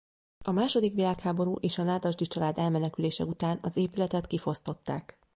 A 0.45 0.51
második 0.51 0.93
világháború 0.93 1.55
és 1.55 1.77
a 1.77 1.83
Nádasdy 1.83 2.25
család 2.25 2.57
elmenekülése 2.57 3.23
után 3.23 3.57
az 3.61 3.75
épületet 3.77 4.27
kifosztották. 4.27 5.19